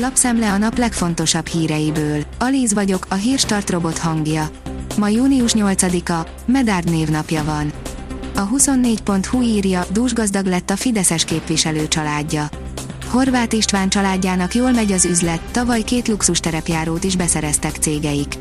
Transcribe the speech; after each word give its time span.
Lapszemle 0.00 0.52
a 0.52 0.58
nap 0.58 0.78
legfontosabb 0.78 1.46
híreiből. 1.46 2.22
Alíz 2.38 2.74
vagyok, 2.74 3.06
a 3.08 3.14
hírstart 3.14 3.70
robot 3.70 3.98
hangja. 3.98 4.50
Ma 4.96 5.08
június 5.08 5.52
8-a, 5.54 6.28
Medárd 6.44 6.90
névnapja 6.90 7.44
van. 7.44 7.72
A 8.34 8.48
24.hu 8.48 9.42
írja, 9.42 9.84
dúsgazdag 9.92 10.46
lett 10.46 10.70
a 10.70 10.76
Fideszes 10.76 11.24
képviselő 11.24 11.88
családja. 11.88 12.48
Horváth 13.06 13.56
István 13.56 13.88
családjának 13.88 14.54
jól 14.54 14.72
megy 14.72 14.92
az 14.92 15.04
üzlet, 15.04 15.40
tavaly 15.50 15.82
két 15.82 16.08
luxus 16.08 16.40
terepjárót 16.40 17.04
is 17.04 17.16
beszereztek 17.16 17.76
cégeik. 17.76 18.34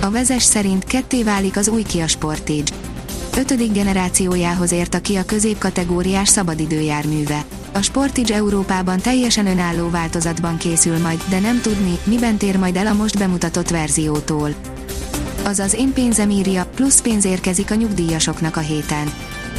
A 0.00 0.10
vezes 0.10 0.42
szerint 0.42 0.84
ketté 0.84 1.22
válik 1.22 1.56
az 1.56 1.68
új 1.68 1.82
Kia 1.82 2.06
Sportage. 2.06 2.89
Ötödik 3.36 3.72
generációjához 3.72 4.72
ért 4.72 4.94
a 4.94 5.00
Kia 5.00 5.24
középkategóriás 5.24 6.28
szabadidőjárműve. 6.28 7.44
A 7.72 7.82
Sportage 7.82 8.34
Európában 8.34 9.00
teljesen 9.00 9.46
önálló 9.46 9.90
változatban 9.90 10.56
készül 10.56 10.98
majd, 10.98 11.22
de 11.28 11.38
nem 11.38 11.60
tudni, 11.60 11.98
miben 12.04 12.36
tér 12.36 12.58
majd 12.58 12.76
el 12.76 12.86
a 12.86 12.92
most 12.92 13.18
bemutatott 13.18 13.70
verziótól. 13.70 14.54
Azaz 15.44 15.74
én 15.74 15.92
pénzem 15.92 16.30
írja, 16.30 16.66
plusz 16.66 17.00
pénz 17.00 17.24
érkezik 17.24 17.70
a 17.70 17.74
nyugdíjasoknak 17.74 18.56
a 18.56 18.60
héten. 18.60 19.12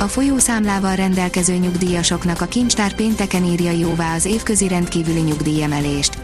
A 0.00 0.04
folyószámlával 0.04 0.94
rendelkező 0.94 1.54
nyugdíjasoknak 1.54 2.40
a 2.40 2.46
kincstár 2.46 2.94
pénteken 2.94 3.44
írja 3.44 3.70
jóvá 3.70 4.14
az 4.14 4.24
évközi 4.24 4.68
rendkívüli 4.68 5.20
nyugdíjemelést. 5.20 6.23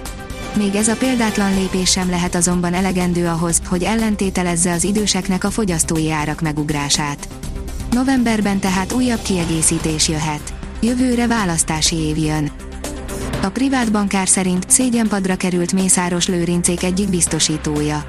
Még 0.57 0.75
ez 0.75 0.89
a 0.89 0.97
példátlan 0.97 1.55
lépés 1.55 1.91
sem 1.91 2.11
lehet 2.11 2.35
azonban 2.35 2.75
elegendő 2.75 3.27
ahhoz, 3.27 3.61
hogy 3.67 3.83
ellentételezze 3.83 4.73
az 4.73 4.85
időseknek 4.85 5.45
a 5.45 5.51
fogyasztói 5.51 6.11
árak 6.11 6.41
megugrását. 6.41 7.29
Novemberben 7.91 8.59
tehát 8.59 8.93
újabb 8.93 9.23
kiegészítés 9.23 10.09
jöhet. 10.09 10.55
Jövőre 10.81 11.27
választási 11.27 11.97
év 11.97 12.19
jön. 12.19 12.51
A 13.43 13.49
privát 13.49 13.93
bankár 13.93 14.29
szerint 14.29 14.71
szégyenpadra 14.71 15.37
került 15.37 15.73
Mészáros 15.73 16.27
Lőrincék 16.29 16.83
egyik 16.83 17.09
biztosítója. 17.09 18.05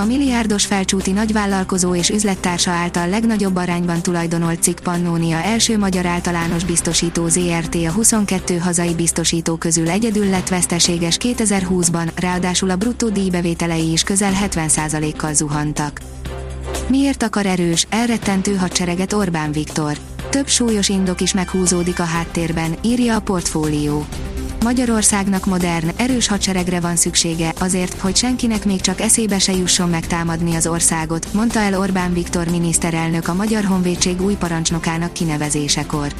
A 0.00 0.04
milliárdos 0.04 0.66
felcsúti 0.66 1.12
nagyvállalkozó 1.12 1.94
és 1.94 2.08
üzlettársa 2.08 2.70
által 2.70 3.08
legnagyobb 3.08 3.56
arányban 3.56 4.02
tulajdonolt 4.02 4.62
cikk 4.62 4.78
Pannonia 4.78 5.42
első 5.42 5.78
magyar 5.78 6.06
általános 6.06 6.64
biztosító 6.64 7.28
ZRT 7.28 7.74
a 7.74 7.90
22 7.90 8.56
hazai 8.56 8.94
biztosító 8.94 9.56
közül 9.56 9.90
egyedül 9.90 10.28
lett 10.28 10.48
veszteséges 10.48 11.16
2020-ban, 11.20 12.10
ráadásul 12.14 12.70
a 12.70 12.76
bruttó 12.76 13.08
díjbevételei 13.08 13.92
is 13.92 14.02
közel 14.02 14.32
70%-kal 14.44 15.34
zuhantak. 15.34 16.00
Miért 16.88 17.22
akar 17.22 17.46
erős, 17.46 17.86
elrettentő 17.90 18.56
hadsereget 18.56 19.12
Orbán 19.12 19.52
Viktor? 19.52 19.96
Több 20.30 20.46
súlyos 20.48 20.88
indok 20.88 21.20
is 21.20 21.34
meghúzódik 21.34 22.00
a 22.00 22.04
háttérben, 22.04 22.74
írja 22.82 23.16
a 23.16 23.20
portfólió. 23.20 24.06
Magyarországnak 24.62 25.46
modern, 25.46 25.90
erős 25.96 26.28
hadseregre 26.28 26.80
van 26.80 26.96
szüksége, 26.96 27.52
azért, 27.58 28.00
hogy 28.00 28.16
senkinek 28.16 28.64
még 28.64 28.80
csak 28.80 29.00
eszébe 29.00 29.38
se 29.38 29.52
jusson 29.52 29.88
megtámadni 29.88 30.54
az 30.54 30.66
országot, 30.66 31.32
mondta 31.32 31.58
el 31.58 31.78
Orbán 31.78 32.12
Viktor 32.12 32.48
miniszterelnök 32.48 33.28
a 33.28 33.34
Magyar 33.34 33.64
Honvédség 33.64 34.22
új 34.22 34.34
parancsnokának 34.34 35.12
kinevezésekor. 35.12 36.12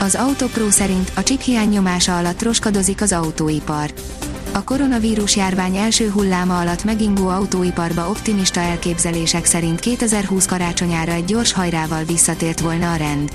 Az 0.00 0.14
Autopro 0.14 0.70
szerint 0.70 1.12
a 1.16 1.22
csiphiány 1.22 1.68
nyomása 1.68 2.18
alatt 2.18 2.42
roskadozik 2.42 3.02
az 3.02 3.12
autóipar. 3.12 3.92
A 4.52 4.64
koronavírus 4.64 5.36
járvány 5.36 5.76
első 5.76 6.10
hulláma 6.10 6.58
alatt 6.58 6.84
megingó 6.84 7.28
autóiparba 7.28 8.08
optimista 8.08 8.60
elképzelések 8.60 9.44
szerint 9.44 9.80
2020 9.80 10.46
karácsonyára 10.46 11.12
egy 11.12 11.24
gyors 11.24 11.52
hajrával 11.52 12.04
visszatért 12.04 12.60
volna 12.60 12.92
a 12.92 12.96
rend. 12.96 13.30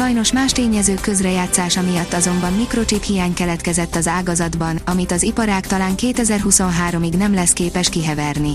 Sajnos 0.00 0.32
más 0.32 0.52
tényezők 0.52 1.00
közrejátszása 1.00 1.82
miatt 1.82 2.12
azonban 2.12 2.52
mikrocsip 2.52 3.02
hiány 3.02 3.34
keletkezett 3.34 3.94
az 3.94 4.06
ágazatban, 4.08 4.78
amit 4.86 5.12
az 5.12 5.22
iparág 5.22 5.66
talán 5.66 5.92
2023-ig 5.96 7.16
nem 7.16 7.34
lesz 7.34 7.52
képes 7.52 7.88
kiheverni. 7.88 8.50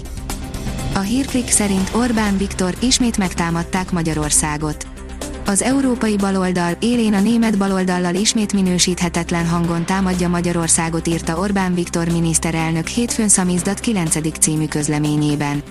A 0.94 1.00
hírklik 1.00 1.50
szerint 1.50 1.92
Orbán 1.94 2.38
Viktor 2.38 2.76
ismét 2.82 3.18
megtámadták 3.18 3.92
Magyarországot. 3.92 4.88
Az 5.46 5.62
európai 5.62 6.16
baloldal 6.16 6.78
élén 6.80 7.14
a 7.14 7.20
német 7.20 7.58
baloldallal 7.58 8.16
ismét 8.16 8.54
minősíthetetlen 8.54 9.48
hangon 9.48 9.86
támadja 9.86 10.28
Magyarországot 10.28 11.08
írta 11.08 11.38
Orbán 11.38 11.74
Viktor 11.74 12.08
miniszterelnök 12.08 12.88
hétfőn 12.88 13.30
szamizdat 13.30 13.80
9. 13.80 14.40
című 14.40 14.68
közleményében. 14.68 15.64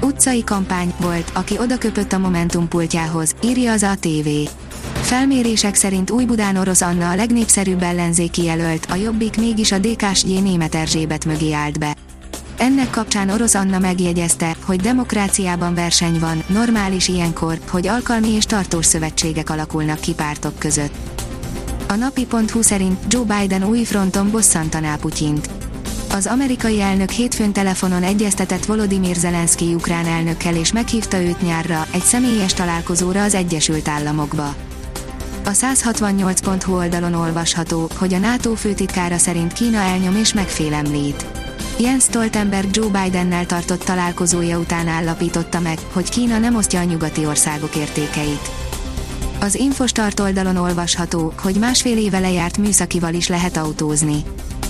Utcai 0.00 0.44
kampány 0.44 0.94
volt, 1.00 1.30
aki 1.34 1.58
odaköpött 1.58 2.12
a 2.12 2.18
Momentum 2.18 2.68
pultjához, 2.68 3.34
írja 3.42 3.72
az 3.72 3.82
ATV. 3.82 4.28
Felmérések 5.06 5.74
szerint 5.74 6.10
Új-Budán 6.10 6.56
Orosz 6.56 6.80
Anna 6.80 7.10
a 7.10 7.14
legnépszerűbb 7.14 7.82
ellenzéki 7.82 8.42
jelölt, 8.42 8.86
a 8.90 8.94
Jobbik 8.94 9.36
mégis 9.36 9.72
a 9.72 9.78
DK-s 9.78 10.22
német 10.22 10.74
Erzsébet 10.74 11.24
mögé 11.24 11.52
állt 11.52 11.78
be. 11.78 11.96
Ennek 12.56 12.90
kapcsán 12.90 13.30
Orosz 13.30 13.54
Anna 13.54 13.78
megjegyezte, 13.78 14.56
hogy 14.64 14.80
demokráciában 14.80 15.74
verseny 15.74 16.18
van, 16.18 16.42
normális 16.46 17.08
ilyenkor, 17.08 17.58
hogy 17.68 17.86
alkalmi 17.86 18.28
és 18.28 18.44
tartós 18.44 18.86
szövetségek 18.86 19.50
alakulnak 19.50 20.00
ki 20.00 20.14
pártok 20.14 20.58
között. 20.58 20.94
A 21.88 21.94
napi.hu 21.94 22.62
szerint 22.62 22.98
Joe 23.08 23.38
Biden 23.38 23.64
új 23.64 23.84
fronton 23.84 24.30
bosszantaná 24.30 24.96
Putyint. 24.96 25.50
Az 26.10 26.26
amerikai 26.26 26.80
elnök 26.80 27.10
hétfőn 27.10 27.52
telefonon 27.52 28.02
egyeztetett 28.02 28.64
Volodymyr 28.64 29.16
Zelenszky 29.16 29.74
ukrán 29.74 30.06
elnökkel 30.06 30.56
és 30.56 30.72
meghívta 30.72 31.20
őt 31.20 31.42
nyárra, 31.42 31.86
egy 31.92 32.02
személyes 32.02 32.54
találkozóra 32.54 33.22
az 33.22 33.34
Egyesült 33.34 33.88
Államokba. 33.88 34.54
A 35.46 35.50
168.hu 35.50 36.74
oldalon 36.76 37.14
olvasható, 37.14 37.88
hogy 37.98 38.14
a 38.14 38.18
NATO 38.18 38.54
főtitkára 38.54 39.18
szerint 39.18 39.52
Kína 39.52 39.78
elnyom 39.78 40.16
és 40.16 40.32
megfélemlít. 40.32 41.26
Jens 41.78 42.02
Stoltenberg 42.02 42.76
Joe 42.76 43.02
Bidennel 43.02 43.46
tartott 43.46 43.84
találkozója 43.84 44.58
után 44.58 44.88
állapította 44.88 45.60
meg, 45.60 45.78
hogy 45.92 46.08
Kína 46.08 46.38
nem 46.38 46.56
osztja 46.56 46.80
a 46.80 46.84
nyugati 46.84 47.26
országok 47.26 47.76
értékeit. 47.76 48.50
Az 49.40 49.54
Infostart 49.54 50.20
oldalon 50.20 50.56
olvasható, 50.56 51.32
hogy 51.38 51.56
másfél 51.56 51.98
éve 51.98 52.18
lejárt 52.18 52.58
műszakival 52.58 53.14
is 53.14 53.28
lehet 53.28 53.56
autózni. 53.56 54.22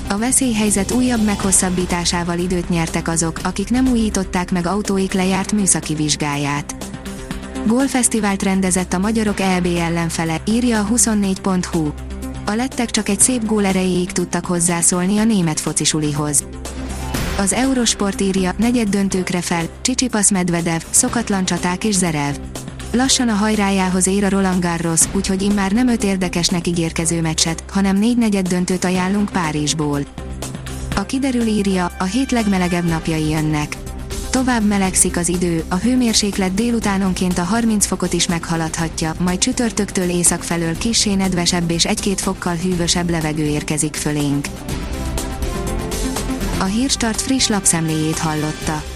A 0.08 0.18
veszélyhelyzet 0.18 0.92
újabb 0.92 1.24
meghosszabbításával 1.24 2.38
időt 2.38 2.68
nyertek 2.68 3.08
azok, 3.08 3.40
akik 3.42 3.70
nem 3.70 3.88
újították 3.88 4.52
meg 4.52 4.66
autóik 4.66 5.12
lejárt 5.12 5.52
műszaki 5.52 5.94
vizsgáját. 5.94 6.85
Gólfesztivált 7.66 8.42
rendezett 8.42 8.92
a 8.92 8.98
magyarok 8.98 9.40
EB 9.40 9.66
ellenfele, 9.78 10.40
írja 10.44 10.80
a 10.80 10.86
24.hu. 10.86 11.90
A 12.44 12.54
lettek 12.54 12.90
csak 12.90 13.08
egy 13.08 13.20
szép 13.20 13.46
gól 13.46 13.66
erejéig 13.66 14.12
tudtak 14.12 14.46
hozzászólni 14.46 15.18
a 15.18 15.24
német 15.24 15.60
focisulihoz. 15.60 16.44
Az 17.38 17.52
Eurosport 17.52 18.20
írja, 18.20 18.52
negyed 18.56 18.88
döntőkre 18.88 19.40
fel, 19.40 19.64
Csicsipasz 19.80 20.30
Medvedev, 20.30 20.80
szokatlan 20.90 21.44
csaták 21.44 21.84
és 21.84 21.94
Zerev. 21.94 22.34
Lassan 22.92 23.28
a 23.28 23.34
hajrájához 23.34 24.06
ér 24.06 24.24
a 24.24 24.28
Roland 24.28 24.62
Garros, 24.62 25.00
úgyhogy 25.12 25.42
immár 25.42 25.72
nem 25.72 25.88
öt 25.88 26.04
érdekesnek 26.04 26.66
ígérkező 26.66 27.20
meccset, 27.20 27.64
hanem 27.70 27.96
négy 27.96 28.16
negyed 28.16 28.48
döntőt 28.48 28.84
ajánlunk 28.84 29.28
Párizsból. 29.28 30.00
A 30.96 31.02
kiderül 31.02 31.46
írja, 31.46 31.92
a 31.98 32.04
hét 32.04 32.30
legmelegebb 32.30 32.88
napjai 32.88 33.28
jönnek. 33.28 33.76
Tovább 34.36 34.66
melegszik 34.66 35.16
az 35.16 35.28
idő, 35.28 35.64
a 35.68 35.74
hőmérséklet 35.74 36.54
délutánonként 36.54 37.38
a 37.38 37.42
30 37.42 37.86
fokot 37.86 38.12
is 38.12 38.26
meghaladhatja, 38.26 39.14
majd 39.18 39.38
csütörtöktől 39.38 40.08
észak 40.08 40.42
felől 40.42 40.78
kissé 40.78 41.14
nedvesebb 41.14 41.70
és 41.70 41.84
egy-két 41.84 42.20
fokkal 42.20 42.54
hűvösebb 42.54 43.10
levegő 43.10 43.44
érkezik 43.44 43.94
fölénk. 43.94 44.46
A 46.58 46.64
Hírstart 46.64 47.20
friss 47.20 47.48
lapszemléjét 47.48 48.18
hallotta. 48.18 48.95